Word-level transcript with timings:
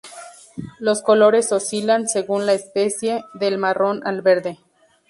Los 0.79 1.03
colores 1.03 1.51
oscilan, 1.51 2.09
según 2.09 2.47
la 2.47 2.53
especie, 2.53 3.23
del 3.35 3.59
marrón 3.59 4.01
al 4.03 4.23
verde. 4.23 4.57